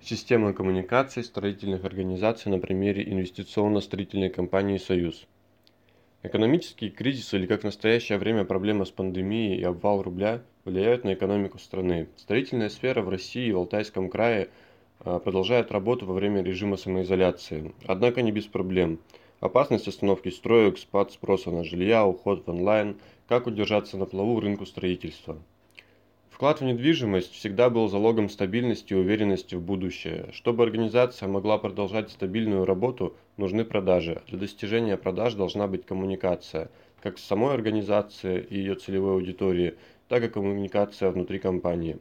[0.00, 5.26] Система коммуникаций строительных организаций на примере инвестиционно-строительной компании «Союз».
[6.22, 11.14] Экономический кризис или как в настоящее время проблема с пандемией и обвал рубля влияют на
[11.14, 12.08] экономику страны.
[12.16, 14.48] Строительная сфера в России и в Алтайском крае
[15.00, 17.74] а, продолжает работу во время режима самоизоляции.
[17.84, 19.00] Однако не без проблем.
[19.40, 22.96] Опасность остановки строек, спад спроса на жилья, уход в онлайн,
[23.28, 25.38] как удержаться на плаву рынку строительства.
[26.38, 30.28] Вклад в недвижимость всегда был залогом стабильности и уверенности в будущее.
[30.32, 34.22] Чтобы организация могла продолжать стабильную работу, нужны продажи.
[34.28, 36.70] Для достижения продаж должна быть коммуникация,
[37.02, 39.74] как с самой организацией и ее целевой аудиторией,
[40.06, 41.98] так и коммуникация внутри компании.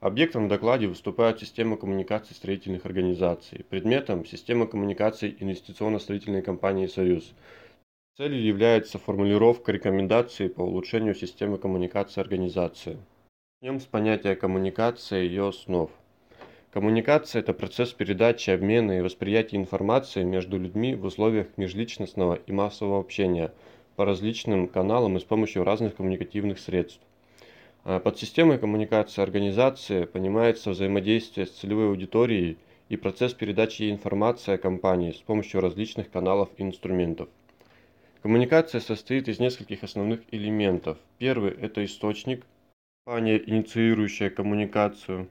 [0.00, 7.34] Объектом в докладе выступают системы коммуникаций строительных организаций, предметом– система коммуникаций инвестиционно-строительной компании «Союз».
[8.16, 12.96] Целью является формулировка рекомендаций по улучшению системы коммуникации организации.
[13.62, 15.88] Начнем с понятия коммуникации и ее основ.
[16.72, 22.98] Коммуникация– это процесс передачи, обмена и восприятия информации между людьми в условиях межличностного и массового
[22.98, 23.52] общения
[23.94, 27.00] по различным каналам и с помощью разных коммуникативных средств.
[27.84, 34.58] А под системой коммуникации организации понимается взаимодействие с целевой аудиторией и процесс передачи информации о
[34.58, 37.28] компании с помощью различных каналов и инструментов.
[38.22, 40.98] Коммуникация состоит из нескольких основных элементов.
[41.18, 42.44] Первый– это источник,
[43.04, 45.28] Компания, инициирующая коммуникацию.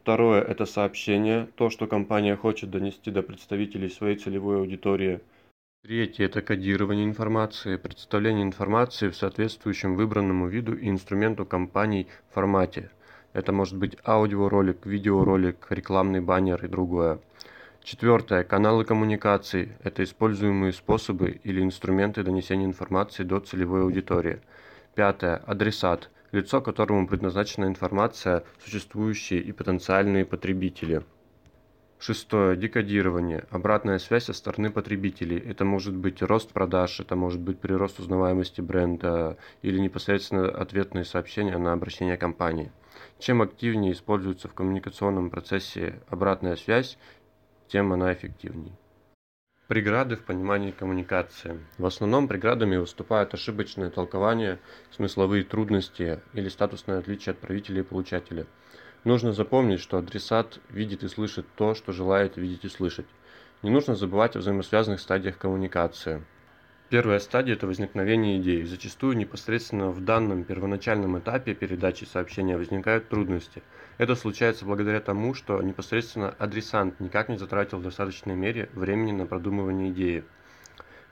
[0.00, 5.20] Второе– это сообщение, то, что компания хочет донести до представителей своей целевой аудитории.
[5.84, 12.90] Третье– это кодирование информации, представление информации в соответствующем выбранному виду и инструменту компаний формате.
[13.34, 17.18] Это может быть аудиоролик, видеоролик, рекламный баннер и другое.
[17.82, 18.42] Четвертое.
[18.42, 24.40] Каналы коммуникаций– это используемые способы или инструменты донесения информации до целевой аудитории.
[24.94, 25.36] Пятое.
[25.36, 31.04] Адресат– лицо которому предназначена информация, существующие и потенциальные потребители.
[31.98, 32.56] Шестое.
[32.56, 33.44] Декодирование.
[33.50, 35.38] Обратная связь со стороны потребителей.
[35.38, 41.56] Это может быть рост продаж, это может быть прирост узнаваемости бренда или непосредственно ответные сообщения
[41.58, 42.72] на обращение компании.
[43.20, 46.98] Чем активнее используется в коммуникационном процессе обратная связь,
[47.68, 48.76] тем она эффективнее.
[49.72, 51.58] Преграды в понимании коммуникации.
[51.78, 54.58] В основном преградами выступают ошибочное толкование,
[54.90, 58.46] смысловые трудности или статусное отличие отправителя и получателя.
[59.04, 63.06] Нужно запомнить, что адресат видит и слышит то, что желает видеть и слышать.
[63.62, 66.22] Не нужно забывать о взаимосвязанных стадиях коммуникации.
[66.92, 68.64] Первая стадия– это возникновение идеи.
[68.64, 73.62] Зачастую непосредственно в данном первоначальном этапе передачи сообщения возникают трудности.
[73.96, 79.24] Это случается благодаря тому, что непосредственно адресант никак не затратил в достаточной мере времени на
[79.24, 80.22] продумывание идеи.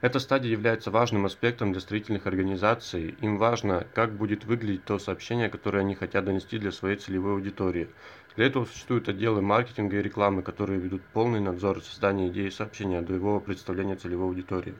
[0.01, 3.15] Эта стадия является важным аспектом для строительных организаций.
[3.19, 7.89] Им важно, как будет выглядеть то сообщение, которое они хотят донести для своей целевой аудитории.
[8.35, 13.15] Для этого существуют отделы маркетинга и рекламы, которые ведут полный надзор создания идеи сообщения до
[13.15, 14.75] его представления целевой аудитории.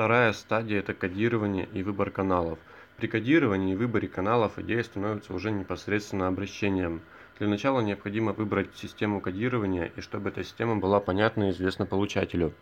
[0.00, 2.58] Вторая стадия– это кодирование и выбор каналов.
[2.96, 7.02] При кодировании и выборе каналов идея становится уже непосредственно обращением.
[7.38, 12.54] Для начала необходимо выбрать систему кодирования и чтобы эта система была понятна и известна получателю.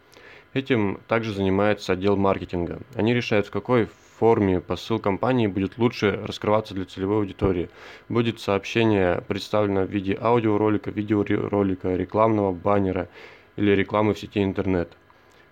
[0.52, 2.80] Этим также занимается отдел маркетинга.
[2.96, 7.70] Они решают, в какой форме посыл компании будет лучше раскрываться для целевой аудитории.
[8.08, 13.08] Будет сообщение представлено в виде аудиоролика, видеоролика, рекламного баннера
[13.54, 14.96] или рекламы в сети интернет.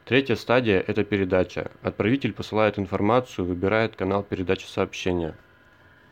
[0.07, 1.73] Третья стадия– это передача.
[1.83, 5.35] Отправитель посылает информацию, выбирает канал передачи сообщения.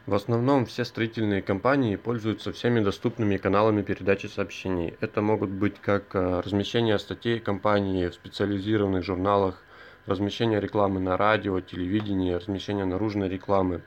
[0.06, 4.96] В основном все строительные компании пользуются всеми доступными каналами передачи сообщений.
[5.00, 9.62] Это могут быть как э, размещение статей компании в специализированных журналах,
[10.06, 13.82] размещение рекламы на радио, телевидении, размещение наружной рекламы,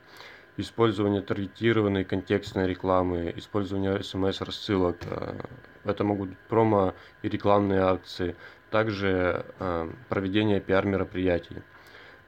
[0.58, 4.96] использование таргетированной контекстной рекламы, использование смс-рассылок.
[5.06, 5.40] Э,
[5.84, 8.36] это могут быть промо и рекламные акции,
[8.70, 11.62] также э, проведение пиар-мероприятий.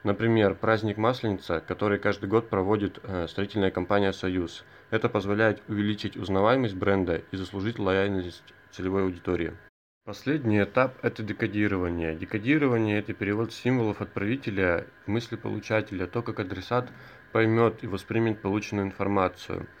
[0.03, 4.63] Например, праздник Масленица, который каждый год проводит э, строительная компания «Союз».
[4.89, 9.53] Это позволяет увеличить узнаваемость бренда и заслужить лояльность целевой аудитории.
[10.03, 12.15] Последний этап– это декодирование.
[12.15, 16.89] Декодирование– это перевод символов отправителя в мысли получателя, то, как адресат
[17.31, 19.67] поймет и воспримет полученную информацию–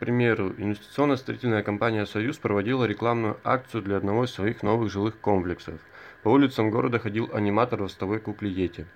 [0.00, 5.78] примеру, инвестиционно-строительная компания «Союз» проводила рекламную акцию для одного из своих новых жилых комплексов.
[6.22, 8.86] По улицам города ходил аниматор ростовой кукле Йети.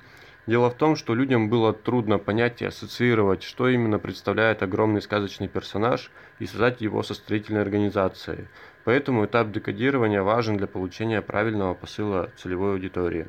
[0.46, 5.49] Дело в том, что людям было трудно понять и ассоциировать, что именно представляет огромный сказочный
[5.49, 8.49] персонаж и связать его со строительной организацией.
[8.85, 13.29] Поэтому этап декодирования важен для получения правильного посыла целевой аудитории.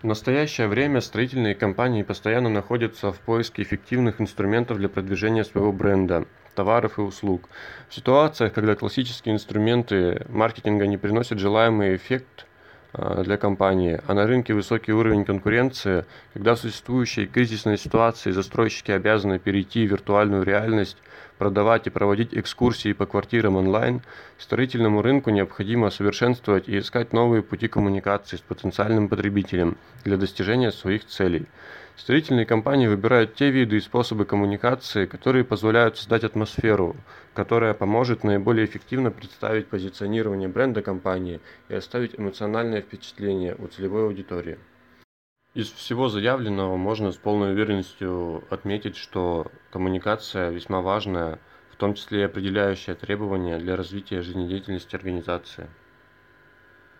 [0.00, 6.26] В настоящее время строительные компании постоянно находятся в поиске эффективных инструментов для продвижения своего бренда.
[6.54, 7.48] товаров и услуг.
[7.88, 12.46] В ситуациях, когда классические инструменты маркетинга не приносят желаемый эффект
[12.94, 16.04] для компании, а на рынке высокий уровень конкуренции,
[16.34, 20.98] когда в существующей кризисной ситуации застройщики обязаны перейти в виртуальную реальность,
[21.38, 24.02] продавать и проводить экскурсии по квартирам онлайн,
[24.38, 31.06] строительному рынку необходимо совершенствовать и искать новые пути коммуникации с потенциальным потребителем для достижения своих
[31.06, 31.46] целей.
[32.02, 36.96] Строительные компании выбирают те виды и способы коммуникации, которые позволяют создать атмосферу,
[37.32, 44.58] которая поможет наиболее эффективно представить позиционирование бренда компании и оставить эмоциональное впечатление у целевой аудитории.
[45.54, 51.38] Из всего заявленного можно с полной уверенностью отметить, что коммуникация весьма важная,
[51.70, 55.68] в том числе и определяющая требования для развития жизнедеятельности организации.